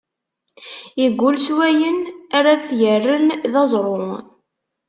[1.05, 1.99] Iggul s wayen
[2.37, 4.13] ar ad t-yerren d aẓru.